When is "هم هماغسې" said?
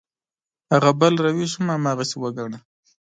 1.57-2.15